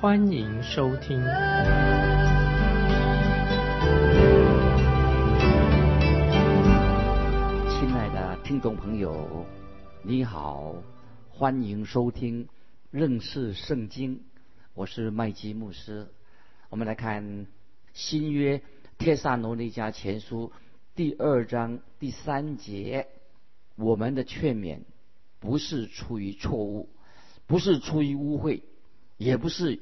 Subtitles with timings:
[0.00, 1.20] 欢迎收听。
[7.68, 9.44] 亲爱的听众朋友，
[10.02, 10.74] 你好，
[11.28, 12.48] 欢迎收听
[12.90, 14.22] 认识圣经，
[14.72, 16.08] 我是麦基牧师。
[16.70, 17.46] 我们来看
[17.92, 18.62] 新约
[18.96, 20.50] 帖撒罗尼迦前书
[20.94, 23.06] 第二章第三节，
[23.76, 24.78] 我们的劝勉
[25.40, 26.88] 不是出于错误，
[27.46, 28.62] 不是出于污秽，
[29.18, 29.78] 也不是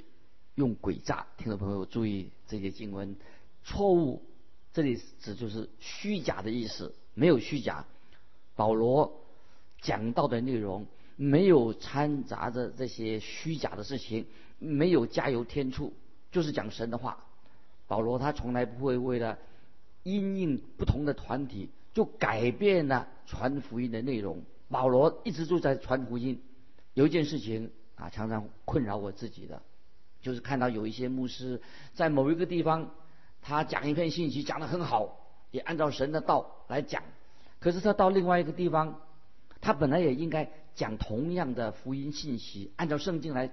[0.59, 1.25] 用诡诈。
[1.37, 3.15] 听众朋友注意这些经文，
[3.63, 4.21] 错误
[4.73, 7.87] 这里指就是虚假的意思，没有虚假。
[8.57, 9.21] 保罗
[9.81, 14.27] 讲到的内容没有掺杂着这些虚假的事情，
[14.59, 15.93] 没有加油添醋，
[16.33, 17.25] 就是讲神的话。
[17.87, 19.39] 保罗他从来不会为了
[20.03, 24.43] 因应不同的团体就改变了传福音的内容。
[24.69, 26.43] 保罗一直都在传福音。
[26.95, 29.63] 有一件事情啊，常常困扰我自己的，
[30.21, 31.61] 就是看到有一些牧师
[31.95, 32.91] 在某一个地方，
[33.41, 37.03] 他讲一篇信息讲得很好，也按照神的道来讲。
[37.61, 39.01] 可是他到另外一个地方，
[39.61, 43.51] 他本来也应该讲同样的福音信息，按照圣经来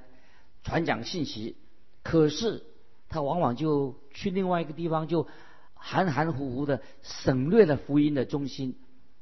[0.63, 1.55] 传讲信息。
[2.03, 2.63] 可是
[3.09, 5.27] 他往往就去另外一个地方，就
[5.73, 8.75] 含含糊糊的省略了福音的中心。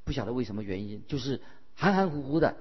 [0.03, 1.41] 不晓得为什么原因，就是
[1.75, 2.57] 含含糊糊的，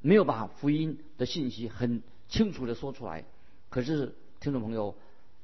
[0.00, 3.24] 没有把福音的信息很清楚的说出来。
[3.70, 4.96] 可是听众朋友，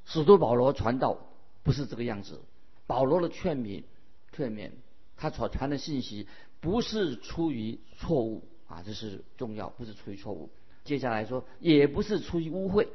[0.07, 1.17] 使徒保罗传道
[1.63, 2.41] 不是这个样子，
[2.89, 3.85] 保罗的劝勉，
[4.33, 4.73] 劝勉。
[5.17, 6.27] 他所传的信息
[6.61, 10.51] 不是出于错误啊，这是重要，不是出于错误。
[10.83, 12.89] 接下来说，也不是出于污秽。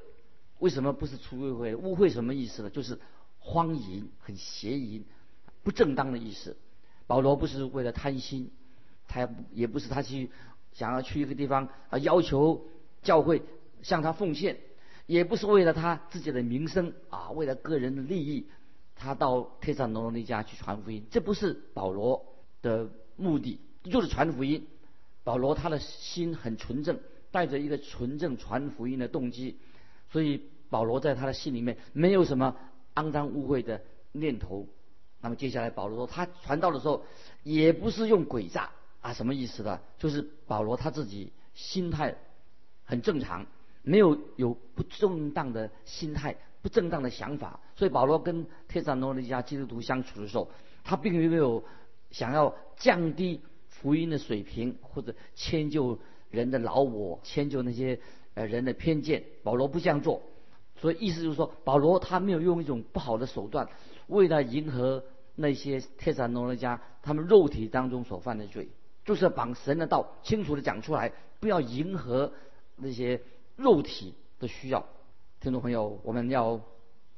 [0.59, 1.77] 为什么不是出于污秽？
[1.77, 2.69] 污秽什么意思呢？
[2.69, 2.99] 就是
[3.39, 5.05] 荒淫、很邪淫、
[5.63, 6.57] 不正当的意思。
[7.07, 8.51] 保罗不是为了贪心，
[9.07, 10.29] 他也不是他去
[10.73, 12.65] 想要去一个地方啊，要求
[13.03, 13.41] 教会
[13.81, 14.57] 向他奉献，
[15.05, 18.47] 也不是为了他自己的名声啊，为了个人的利益。
[18.95, 22.23] 他到帖撒罗尼迦去传福音，这不是保罗
[22.61, 22.87] 的
[23.17, 24.67] 目的，就是传福音。
[25.23, 26.99] 保罗他的心很纯正，
[27.31, 29.57] 带着一个纯正传福音的动机，
[30.11, 32.55] 所以保罗在他的心里面没有什么
[32.93, 33.81] 肮脏污秽的
[34.11, 34.67] 念头。
[35.19, 37.03] 那么接下来保罗说，他传道的时候
[37.41, 38.69] 也不是用诡诈
[39.01, 39.81] 啊，什么意思呢？
[39.97, 42.15] 就是保罗他自己心态
[42.85, 43.47] 很正常，
[43.83, 46.35] 没有有不正当的心态。
[46.63, 50.49] 不正当的想法，所以保罗跟帖撒罗尼迦基督徒相处的时候，
[50.81, 51.61] 他并没有
[52.09, 55.99] 想要降低福音的水平，或者迁就
[56.29, 57.99] 人的老我，迁就那些
[58.33, 59.25] 呃人的偏见。
[59.43, 60.21] 保罗不这样做，
[60.77, 63.67] 所以意思就是说，保罗他没有用一种不好的手段，
[64.07, 65.03] 为了迎合
[65.35, 68.69] 那些帖撒罗尼迦他们肉体当中所犯的罪，
[69.03, 71.11] 就是把神的道清楚的讲出来，
[71.41, 72.31] 不要迎合
[72.77, 73.21] 那些
[73.55, 74.85] 肉体的需要。
[75.39, 76.61] 听众朋友，我们要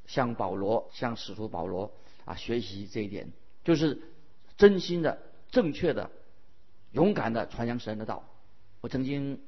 [0.06, 1.92] 向保罗、向使徒保罗
[2.26, 3.32] 啊学习这一点，
[3.64, 4.02] 就是
[4.58, 5.20] 真心的、
[5.50, 6.10] 正确的、
[6.92, 8.24] 勇敢的传扬神的道。
[8.82, 9.42] 我曾经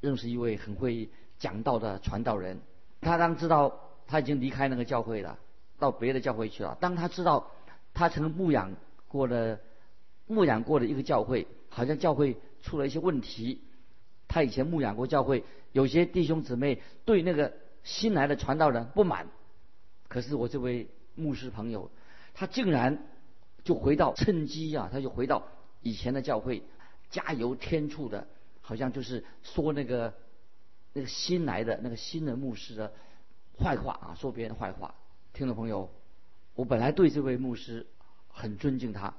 [0.00, 1.08] 认识一位很会
[1.38, 2.60] 讲道的传道人，
[3.00, 5.38] 他当知道他已经离开那个教会了，
[5.78, 6.76] 到别的教会去了。
[6.80, 7.50] 当他知道
[7.94, 8.74] 他曾牧养
[9.08, 9.60] 过的、
[10.26, 13.62] 牧养过的一个教会，好像教会出了一些问题，
[14.28, 17.52] 他以前牧养过教会，有些弟兄姊妹对那个。
[17.86, 19.28] 新来的传道人不满，
[20.08, 21.88] 可是我这位牧师朋友，
[22.34, 23.06] 他竟然
[23.62, 25.46] 就回到趁机啊，他就回到
[25.82, 26.64] 以前的教会，
[27.10, 28.26] 加油添醋的，
[28.60, 30.12] 好像就是说那个
[30.94, 32.92] 那个新来的那个新的牧师的
[33.56, 34.92] 坏话啊，说别人的坏话。
[35.32, 35.88] 听众朋友，
[36.56, 37.86] 我本来对这位牧师
[38.26, 39.14] 很尊敬他，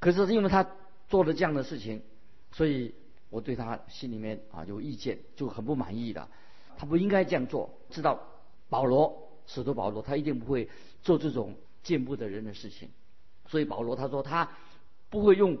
[0.00, 0.68] 可是因为他
[1.08, 2.02] 做了这样的事情，
[2.50, 2.96] 所以
[3.30, 6.28] 我对他心里面啊有意见，就很不满意的。
[6.76, 8.20] 他不应该这样做，知道
[8.68, 10.68] 保罗使徒保罗，他一定不会
[11.02, 12.88] 做这种见不得人的事情。
[13.46, 14.48] 所以保罗他说他
[15.10, 15.58] 不会用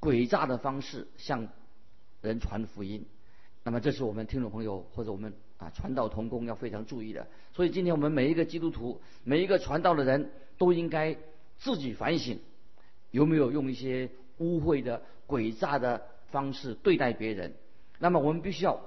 [0.00, 1.48] 诡诈的方式向
[2.20, 3.04] 人传福音。
[3.62, 7.26] 那么这是我们听众朋友或者我们啊传道同工要非常注意的。
[7.52, 11.16] 所以今天我们每一个基督徒，每一个传道的人都应该
[11.58, 12.38] 自己反省，
[13.10, 17.54] 有没有用一些污秽的诡诈的方式对待别人。
[17.98, 18.80] 那么我们必须要。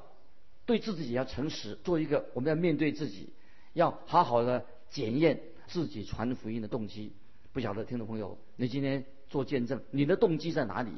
[0.64, 3.34] 对自己要诚实，做一个我们要面对自己，
[3.74, 7.14] 要好好的检验自己传福音的动机。
[7.52, 10.92] 不晓得听众朋友，你今天做见证，你的动机在哪里？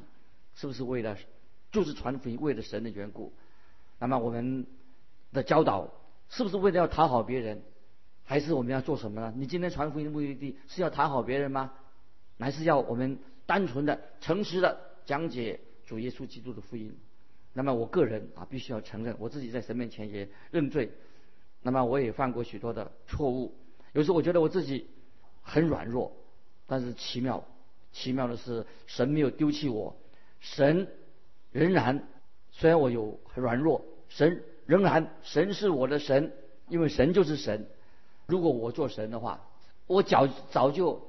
[0.54, 1.18] 是不是为了
[1.72, 3.34] 就是传福音，为了神的缘故？
[3.98, 4.68] 那么我们
[5.32, 5.90] 的教导
[6.30, 7.64] 是不是为了要讨好别人？
[8.26, 9.34] 还是我们要做什么呢？
[9.36, 11.72] 你今天传福音的目的地是要讨好别人吗？
[12.38, 15.62] 还是要我们单纯的、诚实的讲解
[15.94, 16.92] 主耶稣基督的福音？
[17.54, 20.92] 那么我个人啊，必须要承认，我自己在神面前也认罪。
[21.62, 23.54] 那么我也犯过许多的错误，
[23.92, 24.88] 有时候我觉得我自己
[25.44, 26.12] 很软弱。
[26.66, 27.46] 但是奇妙，
[27.92, 29.96] 奇妙的是神没有丢弃我，
[30.40, 30.88] 神
[31.52, 32.08] 仍然
[32.50, 36.34] 虽然我有很软弱，神仍然神是我的神，
[36.70, 37.68] 因为神就是神。
[38.26, 39.48] 如果我做神的话，
[39.86, 41.08] 我早早就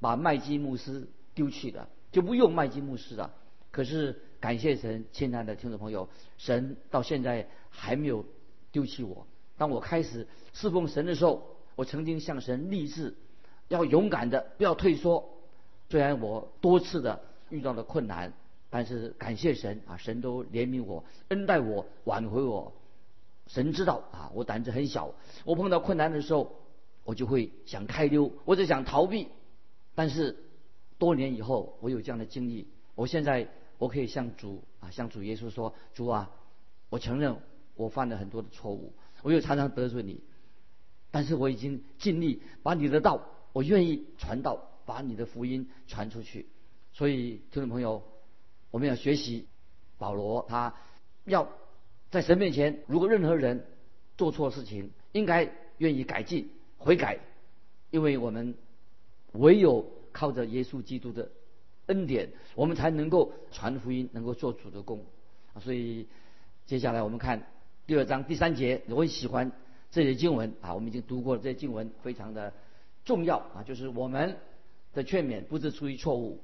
[0.00, 3.34] 把麦基牧师丢弃了，就不用麦基牧师了。
[3.74, 8.24] 可是感谢神，亲爱的听众朋友，神到现在还没有
[8.70, 9.26] 丢弃我。
[9.58, 13.16] 当我开始侍奉神的时候，我曾经向神立志。
[13.66, 15.28] 要勇敢的，不要退缩。
[15.88, 18.32] 虽然我多次的遇到了困难，
[18.70, 22.72] 但是感谢神啊，神都怜悯我，恩待我，挽回我。
[23.48, 25.12] 神知道啊，我胆子很小，
[25.44, 26.54] 我碰到困难的时候，
[27.02, 29.26] 我就会想开溜，我就想逃避。
[29.96, 30.36] 但是
[30.96, 33.48] 多年以后，我有这样的经历，我现在
[33.78, 36.30] 我可以向主啊，向主耶稣说：主啊，
[36.90, 37.36] 我承认
[37.74, 38.92] 我犯了很多的错误，
[39.22, 40.20] 我又常常得罪你，
[41.10, 43.30] 但是我已经尽力把你的道。
[43.52, 46.48] 我愿意传道，把你的福音传出去。
[46.92, 48.02] 所以，听众朋友，
[48.72, 49.46] 我们要学习
[49.96, 50.74] 保罗，他
[51.24, 51.48] 要
[52.10, 53.64] 在神面前，如果任何人
[54.16, 57.20] 做错事情，应该愿意改进、悔改，
[57.90, 58.56] 因为我们
[59.32, 61.30] 唯有靠着耶稣基督的
[61.86, 65.04] 恩典，我们才能够传福音，能够做主的工。
[65.60, 66.06] 所以，
[66.66, 67.46] 接下来我们看
[67.86, 69.52] 第二章第三节，我很喜欢
[69.90, 72.52] 这些经文啊，我们已经读过这些经文，非常的。
[73.04, 74.38] 重要啊，就是我们
[74.94, 76.40] 的劝勉不是出于错误，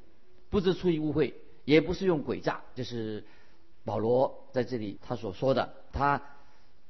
[0.51, 1.33] 不是出于误会，
[1.65, 2.61] 也不是用诡诈。
[2.75, 3.25] 就是
[3.83, 6.21] 保罗在这里他所说的，他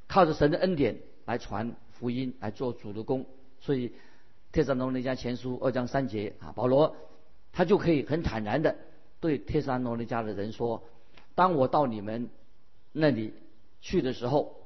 [0.08, 3.24] 靠着神的恩典来传福音，来做主的工。
[3.60, 3.88] 所以
[4.50, 6.96] 《帖撒罗尼迦前书》二章三节啊，保罗
[7.52, 8.76] 他就可以很坦然的
[9.20, 10.82] 对帖撒罗尼迦的人说：
[11.34, 12.28] 当我到你们
[12.92, 13.32] 那里
[13.80, 14.56] 去的时候，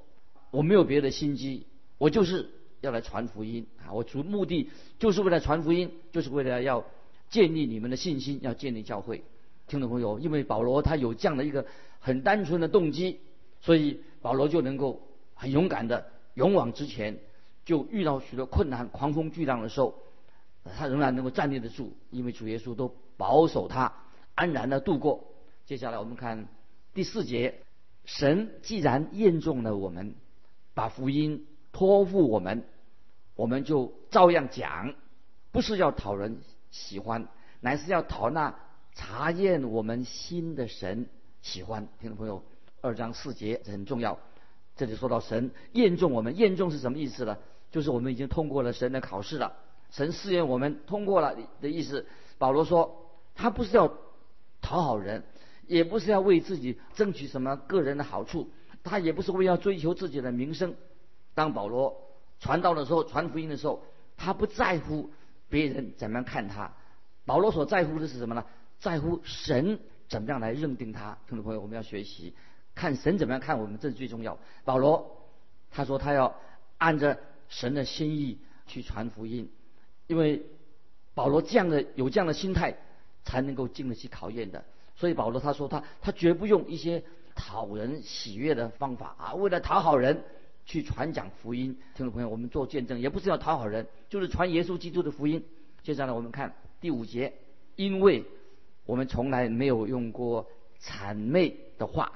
[0.50, 1.66] 我没有别的心机，
[1.98, 2.50] 我就是。
[2.80, 3.94] 要来传福音啊！
[3.94, 6.84] 我主目的就是为了传福音，就是为了要
[7.30, 9.24] 建立你们的信心，要建立教会。
[9.66, 11.64] 听众朋友，因为保罗他有这样的一个
[11.98, 13.20] 很单纯的动机，
[13.62, 15.00] 所以保罗就能够
[15.32, 17.18] 很勇敢的勇往直前。
[17.64, 19.94] 就遇到许多困难、狂风巨浪的时候，
[20.64, 23.92] 他仍然能够站立得住，因为主耶稣都保守他
[24.34, 25.24] 安然的度过。
[25.66, 26.48] 接下来我们看
[26.92, 27.62] 第四节：
[28.04, 30.14] 神既然验中了我们，
[30.74, 32.64] 把福音托付我们。
[33.36, 34.94] 我们就照样讲，
[35.50, 36.38] 不是要讨人
[36.70, 37.26] 喜欢，
[37.60, 38.54] 乃是要讨那
[38.94, 41.08] 查验我们心的神
[41.42, 41.88] 喜欢。
[42.00, 42.44] 听众朋友，
[42.80, 44.20] 二章四节很重要。
[44.76, 47.38] 这里说到神验中我们，验中是什么意思呢？
[47.72, 49.56] 就是我们已经通过了神的考试了，
[49.94, 52.06] 神试验我们通过了的意思。
[52.38, 53.88] 保罗说，他不是要
[54.60, 55.24] 讨好人，
[55.66, 58.50] 也不是要为自己争取什么个人的好处，
[58.82, 60.74] 他也不是为要追求自己的名声。
[61.34, 62.02] 当保罗。
[62.40, 63.82] 传道的时候，传福音的时候，
[64.18, 65.08] 他不在乎
[65.48, 66.70] 别人怎么样看他。
[67.24, 68.44] 保罗所在乎的是什么呢？
[68.80, 69.78] 在乎神
[70.08, 71.16] 怎么样来认定他。
[71.26, 72.34] 听众朋友，我们要学习
[72.74, 74.36] 看神怎么样看我们，这是最重要。
[74.64, 75.24] 保罗
[75.70, 76.34] 他说他要
[76.76, 79.48] 按着神的心意去传福音，
[80.06, 80.42] 因为
[81.14, 82.76] 保罗这样的有这样的心态，
[83.24, 84.64] 才能够经得起考验的。
[84.96, 87.02] 所以保罗他说他他绝不用一些
[87.34, 90.24] 讨人喜悦的方法啊，为了讨好人。
[90.66, 95.44] 去传讲福音，听众朋友，我们做见证也不是要讨好人，就是传耶稣基督的福音。
[95.82, 97.34] 接下来我们看第五节，
[97.76, 98.24] 因为
[98.86, 100.48] 我们从来没有用过
[100.80, 102.12] 谄媚的话，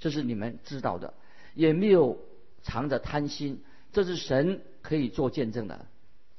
[0.00, 1.14] 这是你们知道的，
[1.54, 2.18] 也没有
[2.64, 5.86] 藏着贪心，这是神可以做见证的。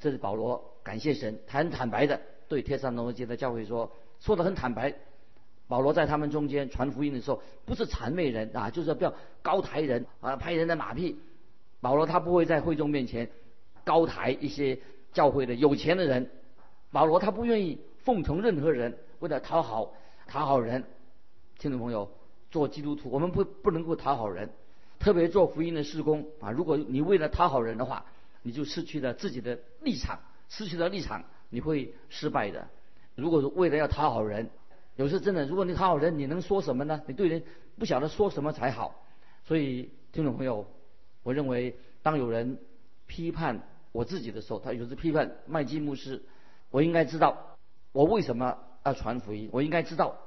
[0.04, 2.20] 这是保罗感谢神，他很坦白的
[2.50, 4.94] 对帖撒罗尼迦的教会说，说的很坦白。
[5.70, 11.18] 保罗在他们中间传福音的时候，不是谄媚人啊，就是不要高抬人啊，拍人的马屁。
[11.80, 13.30] 保罗他不会在会众面前
[13.86, 14.78] 高抬一些
[15.14, 16.30] 教会的有钱的人，
[16.92, 19.94] 保罗他不愿意奉承任何人，为了讨好
[20.28, 20.84] 讨好人。
[21.60, 22.12] 听众朋友，
[22.52, 24.50] 做基督徒我们不不能够讨好人，
[25.00, 26.52] 特别做福音的施工啊！
[26.52, 28.06] 如果你为了讨好人的话，
[28.44, 32.68] 你就失去了自己的立场，失去了立场你会失败的。
[33.16, 34.52] 如果说为了要讨好人，
[34.96, 37.02] 有时真的，如果你讨好人，你能说什么呢？
[37.08, 37.44] 你对人
[37.80, 39.04] 不晓得说什么才好。
[39.46, 40.68] 所以听众朋友。
[41.26, 42.60] 我认为，当有人
[43.08, 46.22] 批判我自己的时候，他有时批判麦基牧师，
[46.70, 47.56] 我应该知道
[47.94, 50.18] 我为什么要传福音，我应该知道，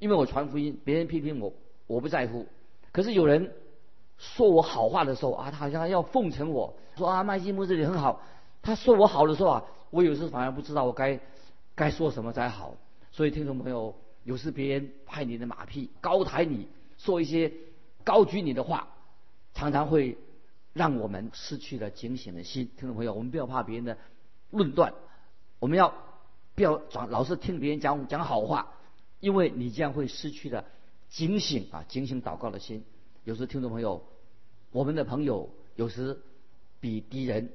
[0.00, 1.52] 因为我传福音，别人批评我，
[1.86, 2.48] 我不在乎。
[2.90, 3.52] 可是有人
[4.18, 8.20] 说我好话的时候啊，他好像要奉承我，说啊麦基牧师你很好。
[8.60, 11.20] 他说我好的时候啊，我有时反而不知道我该
[11.74, 12.74] 该说什么才好。
[13.12, 13.94] 所以听众朋友，
[14.24, 17.52] 有时别人拍你的马屁，高抬你，说一些
[18.02, 18.88] 高举你的话，
[19.54, 20.18] 常常会
[20.72, 22.68] 让我们失去了警醒的心。
[22.76, 23.96] 听众朋友，我们不要怕别人的
[24.50, 24.92] 论断，
[25.60, 25.94] 我们要
[26.56, 28.72] 不要总老是听别人讲讲好话，
[29.20, 30.64] 因为你将会失去了
[31.08, 32.84] 警醒啊，警醒祷告的心。
[33.24, 34.02] 有时听众朋友，
[34.70, 36.18] 我们的朋友有时
[36.80, 37.50] 比敌人。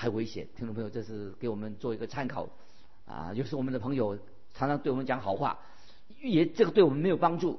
[0.00, 2.48] 还危险，听众朋友，这是给我们做一个参考
[3.04, 3.32] 啊。
[3.34, 4.16] 有时我们的朋友
[4.54, 5.58] 常常对我们讲好话，
[6.22, 7.58] 也这个对我们没有帮助。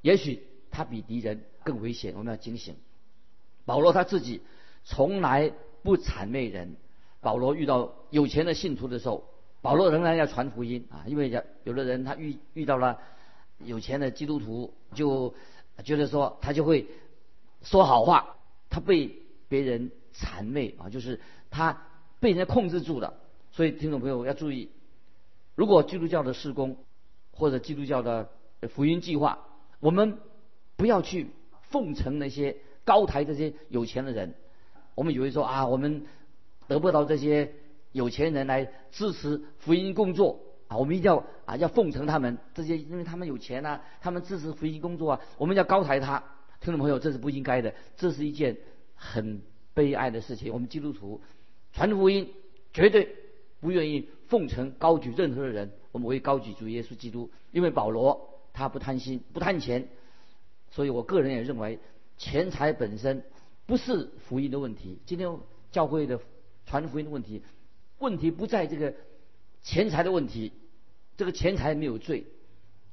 [0.00, 0.40] 也许
[0.70, 2.76] 他比敌人更危险，我们要警醒。
[3.64, 4.40] 保罗他自己
[4.84, 5.52] 从来
[5.82, 6.76] 不谄媚人。
[7.20, 9.24] 保罗遇到有钱的信徒的时候，
[9.60, 11.02] 保罗仍然要传福音啊。
[11.08, 13.00] 因为有有的人他遇遇到了
[13.58, 15.34] 有钱的基督徒，就
[15.82, 16.86] 觉得说他就会
[17.62, 18.36] 说好话，
[18.68, 19.16] 他被
[19.48, 21.20] 别人谄媚啊，就是。
[21.52, 21.82] 他
[22.20, 23.14] 被人家控制住了，
[23.50, 24.70] 所以听众朋友要注意，
[25.56, 26.76] 如果基督教的施工
[27.32, 28.30] 或者基督教的
[28.68, 29.40] 福音计划，
[29.80, 30.18] 我们
[30.76, 31.30] 不要去
[31.62, 34.36] 奉承那些高抬这些有钱的人。
[34.94, 36.06] 我们以为说啊，我们
[36.68, 37.52] 得不到这些
[37.90, 40.38] 有钱人来支持福音工作
[40.70, 46.22] 啊，我们一定要啊要奉承他们这些，因为他们有钱啊，他们支持福音工作啊，我们要高抬他。
[46.60, 48.56] 听众朋友，这是不应该的，这是一件
[48.94, 49.42] 很
[49.74, 50.52] 悲哀的事情。
[50.52, 51.20] 我们基督徒。
[51.72, 52.32] 传福音
[52.72, 53.16] 绝对
[53.60, 57.30] 不愿意奉承高举任何的人，我们为高举主耶稣基督。
[57.50, 59.88] 因为保罗他不贪心，不贪钱，
[60.70, 61.80] 所以我个人也认为
[62.16, 63.24] 钱财本身
[63.66, 65.00] 不是福音的问题。
[65.04, 65.36] 今天
[65.72, 66.20] 教会的
[66.66, 67.42] 传福音的问题，
[67.98, 68.94] 问题不在这个
[69.62, 70.52] 钱财的问题，
[71.20, 72.24] 这个钱财没有罪，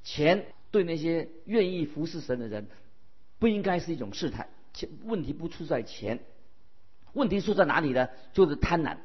[0.04, 2.68] 钱对那些愿意服侍神的人
[3.40, 4.50] 不应该是一种试探。
[4.74, 6.20] 钱问题不出在钱。
[7.14, 8.10] 问题出在哪里呢？
[8.34, 8.98] 就是贪婪，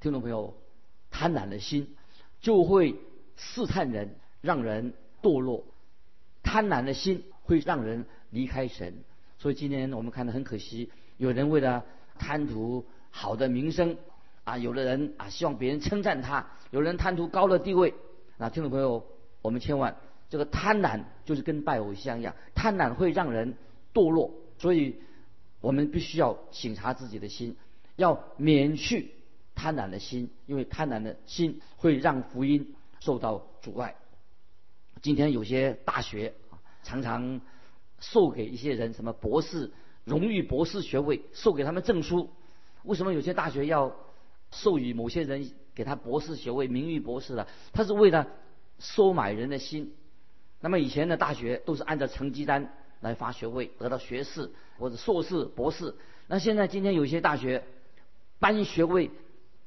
[0.00, 0.56] 听众朋友，
[1.12, 1.94] 贪婪的心
[2.40, 2.96] 就会
[3.36, 5.64] 试探人，让人堕落。
[6.42, 9.04] 贪婪的心会让人离开神。
[9.38, 11.84] 所以今天我们看到很可惜，有人为了
[12.18, 13.96] 贪图好的名声
[14.42, 17.94] 啊，有的人啊希望别人称赞他，有人贪图高的地位。
[18.38, 19.04] 那听众朋友，
[19.42, 19.96] 我们千万
[20.28, 23.54] 这个贪婪就是跟拜偶像一样，贪婪会让人
[23.92, 24.30] 堕落。
[24.58, 24.96] 所以。
[25.60, 27.56] 我们必须要省察自己的心，
[27.96, 29.14] 要免去
[29.54, 33.94] 贪婪的心，因为贪婪的心会让福音受到阻碍。
[35.00, 36.34] 今天有些大学
[36.82, 37.40] 常常
[37.98, 39.72] 授给一些人什么博士
[40.04, 42.28] 荣誉博士学位，授给他们证书。
[42.82, 43.96] 为什么有些大学要
[44.50, 47.46] 授予某些人给他博士学位、名誉博士的？
[47.72, 48.28] 他是为了
[48.78, 49.94] 收买人的心。
[50.60, 52.72] 那么以前的大学都是按照成绩单。
[53.00, 55.94] 来发学位，得到学士或者硕士、博士。
[56.26, 57.62] 那现在今天有些大学
[58.38, 59.10] 颁学位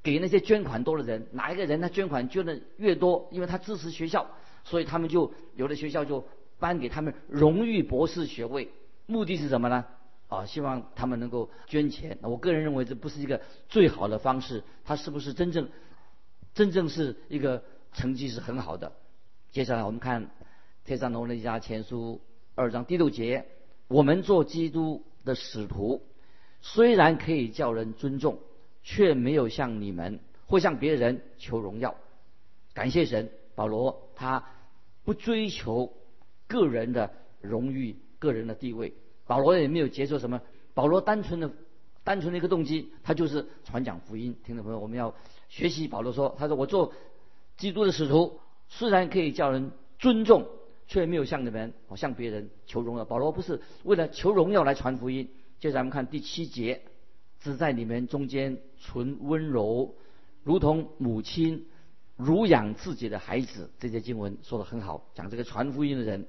[0.02, 4.26] 给那些捐款多的人，哪一个人他捐款捐的越多，因为他支持学校，
[4.64, 6.26] 所以他们就有的学校就
[6.58, 8.72] 颁给他们荣誉博士学位。
[9.06, 9.86] 目的是什么呢？
[10.30, 12.18] 啊，希望他们能够捐钱。
[12.24, 14.64] 我个人认为这不是一个最好的方式。
[14.84, 15.70] 他是不是真正
[16.58, 18.92] 真正是一个成绩是很好的？
[19.52, 20.26] 接下来我们看
[20.86, 22.20] 《天上龙的一家前书》。
[22.56, 23.46] 二章第六节，
[23.88, 26.02] 我们做基督的使徒，
[26.62, 28.40] 虽然可以叫人尊重，
[28.82, 31.94] 却没有向你们或向别人求荣耀。
[32.74, 34.44] 感谢神，保罗他
[35.04, 35.94] 不追求
[36.48, 38.96] 个人的荣誉、个人的地位。
[39.28, 40.42] 保罗也没有接受什么，
[40.74, 41.52] 保罗单纯的、
[42.08, 44.34] 单纯的一个动机，他就是传讲福音。
[44.46, 45.14] 听众朋友，我们要
[45.50, 46.94] 学习保罗说，他说我做
[47.58, 50.48] 基督的使徒，虽然可以叫人尊重。
[50.90, 53.04] 却没有向你们，我向别人求荣耀。
[53.04, 55.28] 保罗不是为了求荣耀来传福音。
[55.60, 56.82] 接着咱们看第七节，
[57.42, 59.96] 只在你们中间存温柔，
[60.44, 61.68] 如同母亲
[62.16, 63.70] 乳养自己的孩子。
[63.80, 66.26] 这些经文说的很好，讲这个传福音的人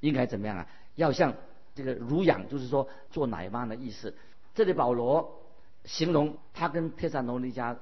[0.00, 0.66] 应该怎么样啊？
[0.96, 1.32] 要像
[1.76, 4.12] 这个乳养，就是说做奶妈的意思。
[4.60, 5.40] 这里保罗
[5.86, 7.74] 形容他跟帖撒罗尼迦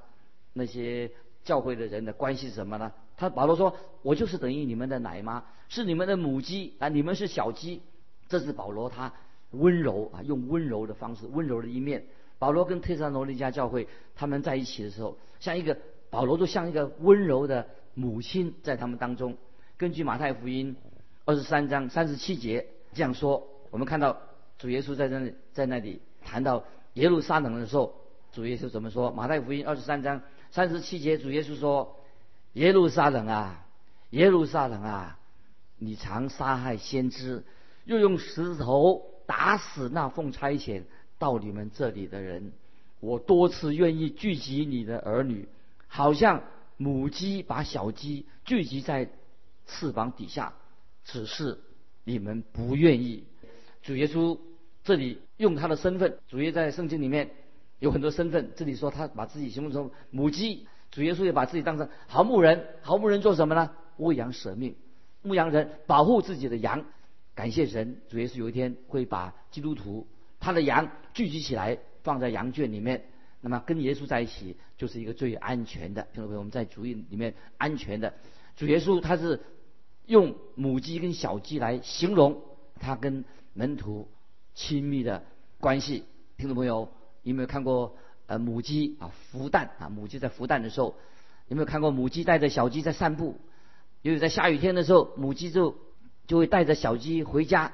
[0.52, 1.11] 那些
[1.42, 2.92] 教会的人的关系是什么呢？
[3.16, 7.82] 他保罗说：“我就是等于你们的奶妈，是你们的母鸡啊，你们是小鸡。”
[8.30, 9.12] 这是保罗他
[9.50, 12.04] 温柔啊，用温柔的方式，温柔的一面。
[12.38, 15.76] 保罗跟特萨罗尼迦教会他们在一起的时候，像一个
[16.11, 19.37] 保罗就像一个温柔的母亲在他们当中。
[19.76, 20.76] 根据马太福音
[21.25, 24.16] 二十三章三十七节这样说，我们看到
[24.58, 27.94] 主耶稣在那里在那里谈到耶路撒冷的时候，
[28.32, 29.11] 主耶稣怎么说？
[29.11, 30.20] 马太福音二十三章
[30.50, 31.97] 三十七节，主耶稣说
[32.52, 33.66] ：“耶路撒冷啊，
[34.11, 35.18] 耶路撒冷啊，
[35.78, 37.44] 你常杀害先知，
[37.87, 40.82] 又用石头打死那奉差遣
[41.18, 42.52] 到你们这里的人。
[43.00, 45.49] 我多次愿意聚集你的儿女，
[45.87, 46.42] 好像
[46.76, 49.08] 母鸡把小鸡聚集在
[49.66, 50.52] 翅膀底下，
[51.04, 51.58] 只是
[52.04, 53.25] 你们不愿意。”
[53.82, 54.38] 主耶稣
[54.88, 57.28] 这里用他的身份，主耶在圣经里面
[57.78, 58.52] 有很多身份。
[58.57, 62.64] 这里说他把自己形容成母鸡，主耶稣也把自己当成好牧人。
[62.80, 63.71] 好牧人做什么呢？
[63.99, 64.75] 喂羊舍命，
[65.21, 66.87] 牧羊人保护自己的羊。
[67.35, 70.07] 感谢神，主耶稣有一天会把基督徒
[70.40, 73.04] 他的羊聚集起来，放在羊圈里面。
[73.42, 76.00] 那么跟耶稣在一起，就是一个最安全的。
[76.14, 78.14] 听众朋友，我们在主义里面安全的。
[78.57, 79.38] 主耶稣他是
[80.07, 82.40] 用母鸡跟小鸡来形容
[82.80, 83.23] 他跟。
[83.54, 84.09] 门徒
[84.58, 85.22] 亲密的
[85.60, 86.02] 关系，
[86.36, 86.90] 听众朋友
[87.22, 87.96] 有没有看过
[88.26, 90.96] 呃母鸡啊孵蛋啊母鸡在孵蛋的时候，
[91.46, 93.38] 有没有看过母鸡带着小鸡在散步？
[94.02, 95.76] 因为在下雨天的时候，母鸡就
[96.26, 97.72] 就会带着小鸡回家。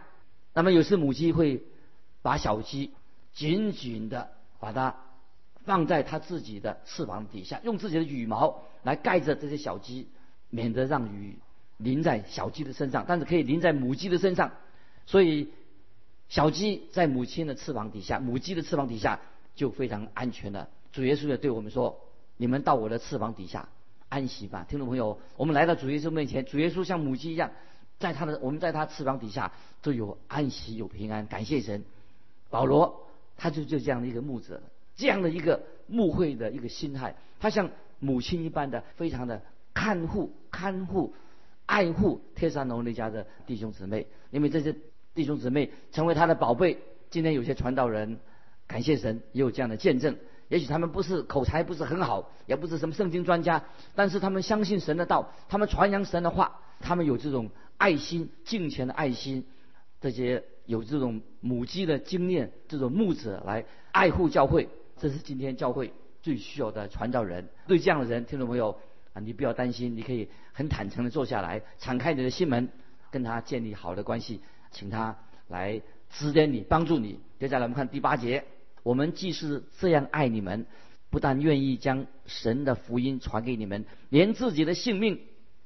[0.52, 1.62] 那么有时母鸡会
[2.20, 2.92] 把小鸡
[3.32, 4.94] 紧紧的把它
[5.64, 10.08] 放在它自己的翅膀底下，用自己的羽毛来盖着这些小鸡，
[10.50, 11.38] 免得让雨
[11.78, 14.52] 淋在小鸡的身上，但是可以淋在母鸡的身上，
[15.06, 15.48] 所以。
[16.34, 19.20] 小鸡在母亲的翅膀底下，母鸡的翅膀底下
[19.54, 20.68] 就非常安全了。
[20.90, 22.00] 主耶稣也对我们说
[22.36, 23.68] ：“你们到我的翅膀底下
[24.08, 27.52] 安息吧。”听众朋友，我们来到主耶稣面前，主耶稣像母鸡一样，
[28.00, 31.28] 在他的我们在他翅膀底下都有安息有平安。
[31.28, 31.84] 感谢神。
[32.50, 34.60] 保罗他就就这样的一个牧者，
[34.96, 39.40] 这样的一个牧会的一个心态，他像母亲一般的非常的
[39.72, 41.14] 看护、看护、
[41.66, 44.74] 爱护天山农那家的弟兄姊妹，因为这些。
[45.14, 46.78] 弟兄姊妹成为他的宝贝。
[47.10, 48.18] 今天有些传道人，
[48.66, 50.16] 感谢神也有这样的见证。
[50.48, 59.44] 也许他们不是口才不是很好，也不是什么圣经专家，但是他们相信神的道，他们传扬神的话，他们有这种爱心、敬虔的爱心。
[60.00, 67.48] 这些有这种母鸡的经验，这种牧者来爱护教会，这是今天教会最需要的传道人。
[67.66, 68.78] 对这样的人，听众朋友
[69.14, 72.68] 啊，你不要担心，你可以很坦诚的坐下来，敞开你的心门，
[73.10, 74.40] 跟他建立好的关系。
[74.74, 75.16] 请他
[75.48, 77.20] 来指点你，帮助你。
[77.38, 78.44] 接下来我们看第八节，
[78.82, 80.66] 我们既是这样爱你们，
[81.10, 85.20] 不但愿意将神的福音传给你们，连自己的性命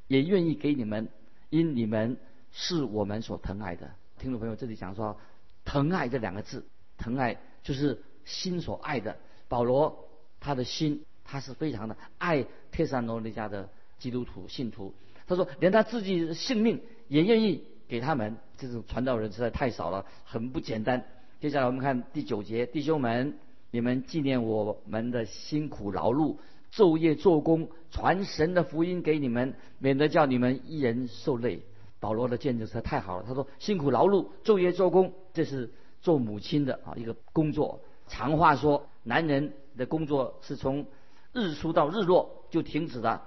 [0.06, 1.08] 也愿意给你们，
[1.48, 2.18] 因你们
[2.52, 3.90] 是我们所疼爱的。
[4.18, 5.18] 听众朋友，这里讲说
[5.64, 6.66] “疼爱”这两个字
[6.98, 9.16] ，“疼爱”就是心所爱的。
[9.48, 14.92] 保罗他的心，他是非常的爱特萨罗尼家的基督徒信徒。
[15.26, 17.64] 他说，连他自己的性命也愿意。
[17.88, 21.04] 给他们这种传道人实在太少了，很不简单。
[21.40, 23.38] 接下来我们看第九节，弟兄们，
[23.70, 26.36] 你们纪念我们的辛苦劳碌，
[26.72, 31.62] 昼夜做工，传神的福音给你们，免得叫你们一人受累。
[32.00, 37.80] 保罗的见证实在太好了，他说辛苦劳碌，昼夜做工，这是做母亲的啊一个工作。
[38.06, 40.86] 常话说，男人的工作是从
[41.32, 43.20] 日出到日落就停止的，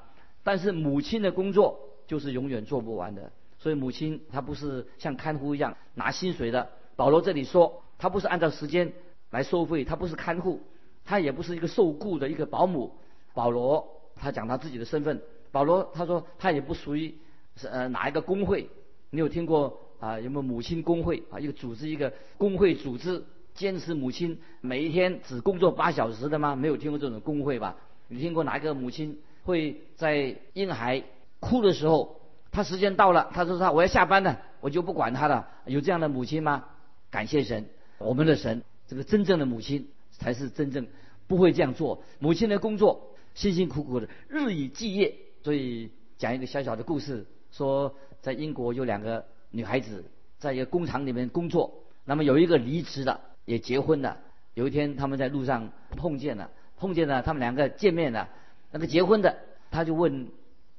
[0.44, 3.32] 但是母亲的工作就是永远做不完的。
[3.62, 6.68] 所以母亲她不是像看护一样拿薪水的。
[6.96, 8.92] 保罗这里说，他不是按照时间
[9.30, 10.62] 来收费，他不是看护，
[11.06, 12.96] 他也不是一个受雇的一个保姆。
[13.36, 15.22] 保罗他讲他自己的身份，
[15.52, 17.14] 保罗他说他也不属于
[17.56, 18.68] 是呃哪一个工会。
[19.12, 20.20] 你有听过啊？
[20.20, 21.40] 有没有母亲工会啊？
[21.40, 26.56] 一个组织一个工会组织，坚持母亲每一天只工作八小时的吗？
[26.56, 27.76] 没有听过这种工会吧？
[28.08, 31.04] 你听过哪一个母亲会在婴孩
[31.40, 32.21] 哭的时候？
[32.52, 35.48] 他时间到了，他说他我要下班了，我就不管他了。
[35.66, 36.66] 有这样的母亲吗？
[37.10, 37.66] 感谢神，
[37.98, 40.88] 我们的神，这个真正的母亲才是真正
[41.28, 42.04] 不会这样做。
[42.20, 45.16] 母亲的工作辛辛苦苦的，日以继夜。
[45.44, 50.04] 所以讲一个小小的故事，说在英国有两个女孩子
[50.38, 54.18] 在一个工厂里面工作，那么有一个离职的，也结婚了。
[54.56, 58.28] 有一天他们在路上碰见了，碰见了他们两个见面了。
[58.72, 59.38] 那个结婚的
[59.72, 60.28] 他就问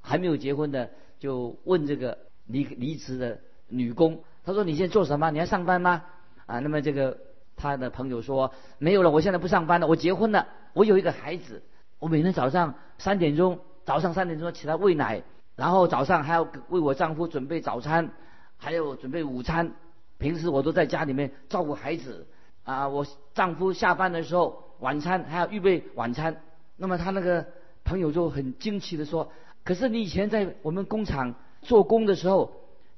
[0.02, 0.90] 还没有结婚的。
[1.22, 5.30] 就问这个离离职的女工，他说：“你现在做什么？
[5.30, 6.02] 你要上班吗？”
[6.46, 7.16] 啊，那么这个
[7.54, 11.62] 他的朋友说：“没有了，我现在不上班了，我结婚了，我有一个孩子，
[12.00, 15.22] 我每天早上三点钟，早上三点钟起来喂奶，
[15.54, 18.10] 然后早上还要为我丈夫准备早餐，
[18.56, 19.74] 还有准备午餐。
[20.18, 22.26] 平时我都在家里面照顾孩子，
[22.64, 26.42] 啊，我丈夫下班的时候晚餐还要预备晚餐。
[26.76, 27.46] 那么他那个
[27.84, 29.30] 朋友就很惊奇的说。”
[29.64, 32.52] 可是你以前在我们工厂做工的时候，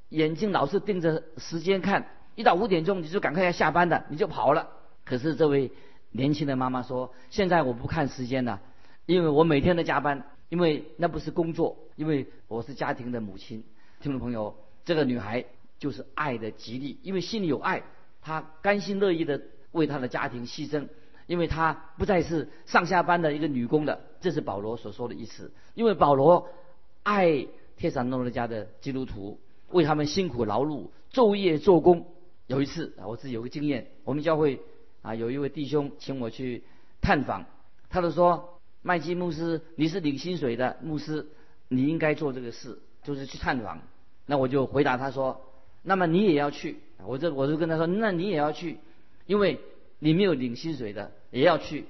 [0.09, 4.69] 眼睛老是盯着时间看，一到五点钟你就赶快要下班的，你就跑了。
[5.05, 5.71] 可是这位
[6.11, 8.61] 年轻的妈妈说：“现在我不看时间了，
[9.07, 13.65] 因为我每天都加班，因为那不是工作，因为我是家庭的母亲。”
[14.01, 15.45] 听众朋友，这个女孩
[15.79, 17.83] 就是爱的极力，因为心里有爱，
[18.23, 19.41] 她甘心乐意的
[19.73, 20.89] 为她的家庭牺牲，
[21.27, 24.01] 因为她不再是上下班的一个女工了。
[24.21, 25.53] 这是保罗所说的意思。
[25.75, 26.49] 因为保罗
[27.03, 29.39] 爱帖撒罗尼迦的基督徒，
[29.71, 32.07] 为他们辛苦劳碌，昼夜做工。
[32.47, 34.61] 有一次啊，我自己有个经验，我们教会
[35.03, 36.63] 啊有一位弟兄请我去
[37.01, 37.47] 探访，
[37.89, 41.27] 他就说：“麦基牧师，你是领薪水的牧师，
[41.69, 43.81] 你应该做这个事，就是去探访。”
[44.27, 45.41] 那我就回答他说
[45.83, 48.79] ：“那么你也要去。”我就我就跟他说：“那你也要去，
[49.27, 49.61] 因为
[49.99, 51.85] 你没有领薪水的也要去，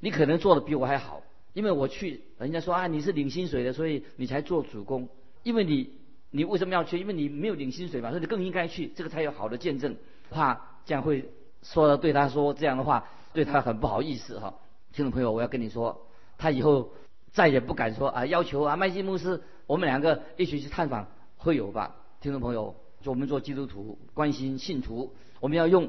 [0.00, 5.08] 你可能做的比我还好，因为我去，人家说啊你是领薪水的，所以你才做主公，
[5.42, 5.90] 因为你。”
[6.36, 6.98] 你为什么要去？
[6.98, 9.94] 因为你没有领薪水嘛，所以你更应该去，这个才有好的见证。
[10.32, 11.30] 怕这样会
[11.62, 14.52] 说了对他说这样的话，对他很不好意思哈。
[14.92, 16.90] 听众朋友，我要跟你说，他以后
[17.30, 21.94] 再也不敢说啊，要求啊，麦基牧师，我们两个一起去探访，会有吧？
[22.20, 25.88] 听众朋友，就我们做基督徒，关心信徒，我们要用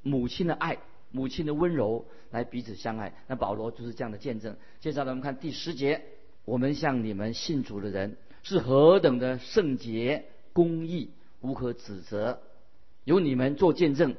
[0.00, 0.78] 母亲的爱、
[1.12, 3.14] 母亲的温柔来彼此相爱。
[3.28, 4.56] 那保罗就是这样的见证。
[4.80, 6.02] 接下来我们看第十节，
[6.44, 8.16] 我们向你们信主的人。
[8.42, 11.10] 是何等的圣洁、公义，
[11.42, 12.40] 无可指责。
[13.04, 14.16] 有你们做见证，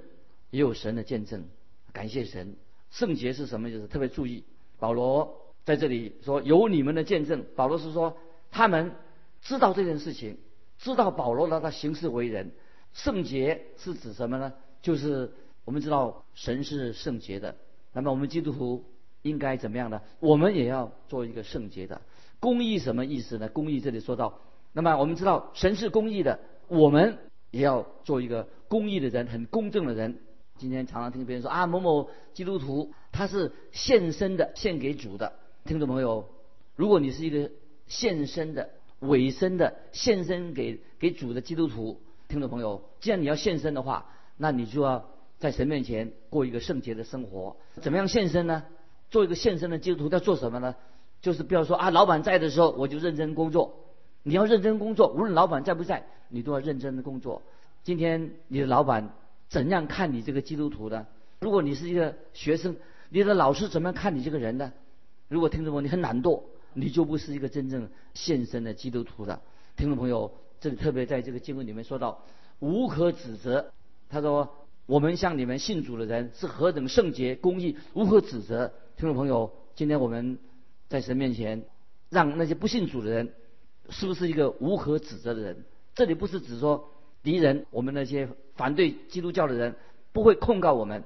[0.49, 1.43] 也有神的见证。
[1.91, 2.56] 感谢神。
[2.89, 3.88] 圣洁是什么意思？
[3.88, 4.45] 特别注意，
[4.79, 7.43] 保罗在这里说有你们的见证。
[7.56, 8.15] 保罗是说
[8.49, 8.93] 他们
[9.41, 10.38] 知道这件事情，
[10.77, 12.51] 知道保罗的他行事为人。
[12.93, 14.53] 圣洁是指什么呢？
[14.82, 15.34] 就是
[15.65, 17.56] 我们知道神是圣洁的，
[17.93, 18.84] 那么我们基督徒
[19.21, 20.02] 应该怎么样呢？
[20.19, 22.02] 我们也要做一个圣洁的。
[22.39, 23.47] 公义什么意思呢？
[23.47, 24.41] 公义这里说到，
[24.73, 27.17] 那么我们知道神是公义的，我们
[27.52, 30.19] 也要做一个公义的人，很公正的人。
[30.58, 35.34] 今天常常听别人说啊，某某基督徒他是献身的，献给主的。
[35.65, 36.28] 听众朋友，
[36.76, 37.49] 如果你是一个
[37.88, 45.10] 献身的、委身的、献身给给主的基督徒，听众朋友，既然你要献身的话，那你就要
[45.43, 47.58] 在神面前过一个圣洁的生活。
[47.82, 48.63] 怎么样献身呢？
[49.10, 50.73] 做一个献身的基督徒要做什么呢？
[51.21, 53.75] 就是不要说啊，老板在的时候我就认真工作。
[54.23, 57.41] 你要认真工作，无论老板在不在，你都要认真的工作。
[57.84, 59.10] 今天你的老板
[59.49, 61.08] 怎样看你这个基督徒的？
[61.41, 62.77] 如果你是一个学生，
[63.10, 64.71] 你的老师怎么样看你这个人呢？
[65.27, 69.41] 如果听众朋友你很懒惰，你就不是一个真正献身的基督徒的。
[69.75, 72.23] 听众朋友，这里特别在这个经文里面说到，
[72.60, 73.73] 无可指责。
[74.10, 78.74] 他说，我们向你们信主的人是何等圣洁公义，无可指责。
[78.98, 80.38] 听众朋友，今天我们。
[80.89, 81.63] 在神面前，
[82.12, 83.34] 让那些不信主的人，
[83.89, 85.65] 是不是一个无可指责的人？
[85.96, 86.88] 这里不是指说
[87.24, 89.74] 敌人，我们那些反对基督教的人
[90.12, 91.04] 不会控告我们，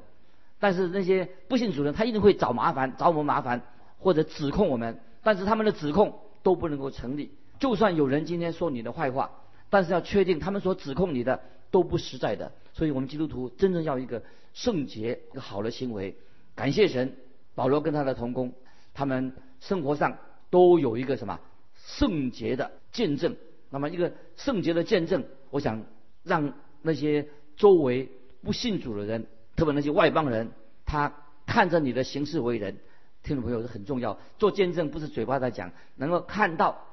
[0.60, 3.62] 但是那些不信主的人，他一定会找麻烦，找我们麻烦
[3.98, 5.00] 或者指控我们。
[5.24, 7.32] 但是他们的指控都不能够成立。
[7.60, 9.32] 就算有人今天说你的坏话，
[9.70, 11.40] 但是要确定他们所指控你的
[11.72, 12.52] 都不实在的。
[12.74, 16.16] 所以我们基督徒真正要一个圣洁、一个好的行为。
[16.56, 17.16] 感谢神，
[17.56, 18.54] 保罗跟他的同工，
[18.94, 19.34] 他们。
[19.60, 20.20] 生活上
[20.52, 21.40] 都有一个什么
[21.84, 23.36] 圣洁的见证？
[23.72, 25.84] 那么一个圣洁的见证，我想
[26.22, 26.54] 让
[26.84, 28.08] 那些周围
[28.44, 29.26] 不信主的人，
[29.56, 30.52] 特别那些外邦人，
[30.86, 31.12] 他
[31.48, 32.78] 看着你的行事为人，
[33.24, 34.20] 听众朋友是很重要。
[34.38, 36.86] 做见证不是嘴巴在讲，能够看到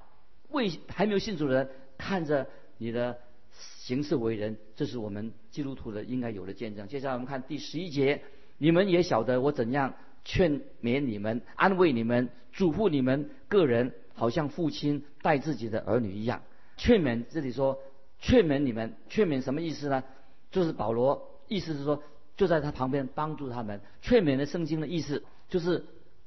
[0.49, 2.47] 未还没有信主的人看着
[2.79, 3.19] 你的
[3.79, 6.89] 行事为人，这是我们基督徒的应该有的见证。
[6.89, 8.23] 接下来我们看第十一节，
[8.59, 9.95] 你们也晓得我怎样。
[10.27, 16.41] 劝勉你们，安慰你们，嘱咐你们个人，好像父亲待自己的儿女一样。
[16.79, 17.79] 劝勉这里说，
[18.21, 20.03] 劝勉你们，劝勉什么意思呢？
[20.51, 22.03] 就是保罗意思是说，
[22.39, 23.83] 就在他旁边帮助他们。
[24.01, 25.85] 劝勉的圣经的意思就是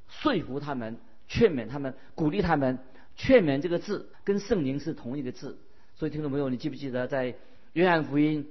[0.08, 2.78] 说服他们，劝勉他们，鼓励他们。
[3.16, 5.58] 劝勉这个字跟圣灵是同一个字，
[5.98, 7.36] 所以听众朋友，你记不记得在
[7.74, 8.48] 约翰福音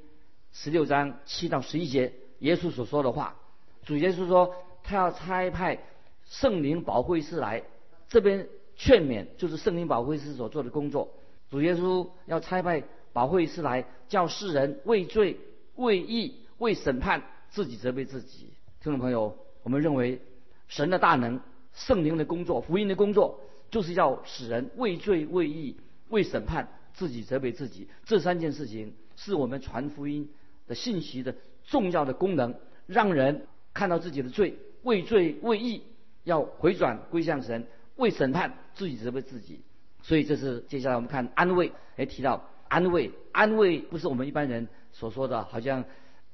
[0.52, 3.36] 十六章七到十一节，耶稣所说的话？
[3.84, 4.54] 主耶稣说。
[4.88, 5.80] 他要差派
[6.26, 7.64] 圣灵保惠师来，
[8.08, 11.12] 这边劝勉就是圣灵保惠师所做的工作。
[11.50, 15.40] 主耶稣要差派保惠师来，叫世人为罪、
[15.74, 18.52] 为义、为审判，自己责备自己。
[18.80, 20.20] 听众朋友，我们认为
[20.68, 21.40] 神的大能、
[21.74, 23.40] 圣灵的工作、福音的工作，
[23.72, 25.76] 就是要使人畏罪、畏义、
[26.10, 27.86] 畏审判，自己责备自己。
[28.04, 30.28] 这三件事情是我们传福音
[30.66, 32.56] 的信息的重要的功能，
[32.86, 34.58] 让人看到自己的罪。
[34.82, 35.82] 为罪为义，
[36.22, 37.62] 要回转归向神；
[37.96, 39.62] 为审判，自己责备自己。
[40.00, 45.84] 所以这是接下来我们看安慰，哎，提到安慰，安慰不是我们一般人所说的，好像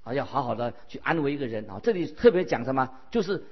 [0.02, 1.80] 啊要好好的去安慰一个人啊。
[1.82, 2.90] 这里特别讲什么？
[3.10, 3.42] 就是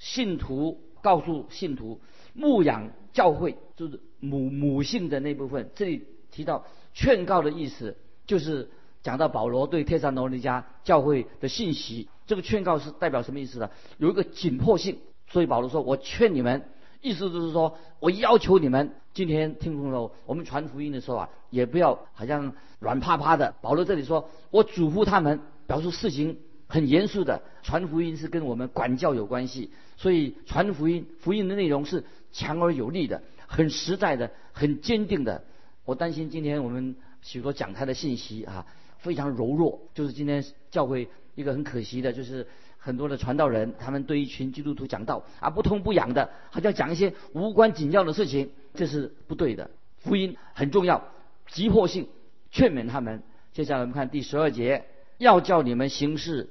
[0.00, 2.00] 信徒告诉信徒
[2.34, 5.70] 牧养教会，就是母母性的那部分。
[5.76, 6.64] 这里提到
[6.94, 8.70] 劝告的意思，就是
[9.02, 12.08] 讲到保罗对帖撒罗尼迦教会的信息。
[12.26, 13.70] 这个劝告是代表什么意思呢？
[13.96, 14.98] 有一个紧迫性。
[15.30, 16.70] 所以保罗说：“我劝你们，
[17.02, 23.54] 意思就是说我要求你们，今天听众朋友，我们传福音的时候啊，也不要好像软趴趴的。
[23.60, 27.42] 保罗这里说，我嘱咐他们，表示事情很严肃的。
[27.62, 35.44] 传福音是跟我们管教有关系，所以传福音，福音的内容是强而有力的，很实在的，很坚定的。
[35.88, 38.66] 我担心今天我们许多讲台的信息啊，
[38.98, 42.46] 非常柔弱，就是今天教会一个很可惜的，就是。”
[42.80, 49.68] 很多的传道人，他们对一群基督徒讲道啊，不痛不痒的，好像讲一些无关紧要的事情，这是不对的。
[49.98, 51.02] 福音很重要，
[51.48, 52.08] 急迫性，
[52.52, 53.24] 劝勉他们。
[53.52, 54.84] 接下来我们看第十二节，
[55.18, 56.50] 要叫你们行事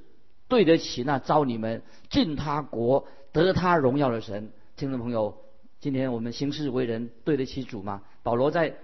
[0.50, 4.52] 对得起那招你们进他国得他荣耀的神。
[4.76, 5.38] 听众朋友，
[5.80, 8.04] 今天我们行事为人对得起主吗？
[8.22, 8.76] 保罗在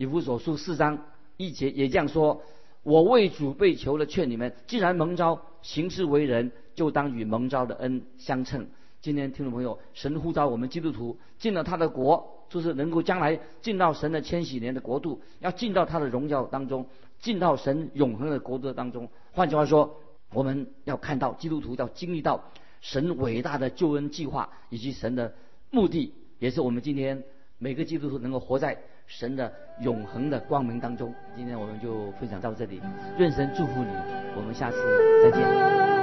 [0.00, 0.98] 以弗所书四章
[1.36, 2.40] 一节也这样说：
[2.82, 6.50] 我为主被求了，劝你们，既然蒙召行事为人。
[6.72, 8.66] 就当与蒙召的恩相称。
[9.02, 16.86] 今天听众朋友，神呼召我们基督徒进了他的国，就是能够将来进到神的千禧年的国度，要进到他的荣耀当中，
[17.20, 19.10] 进到神永恒的国度当中。
[19.32, 20.00] 换句话说，
[20.32, 22.44] 我们要看到基督徒要经历到
[22.80, 25.34] 神伟大的救恩计划以及神的
[25.70, 27.24] 目的，也是我们今天
[27.58, 31.12] 每个基督徒能够活在神的永恒的光明当中。
[31.34, 32.80] 今天我们就分享到这里，
[33.18, 33.90] 愿神祝福你，
[34.36, 34.76] 我们下次
[35.24, 35.99] 再见。